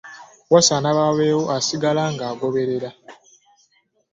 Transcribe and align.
Wasaana 0.53 0.89
wabeewo 0.97 1.43
asigala 1.57 2.03
ng'agoberera. 2.13 2.89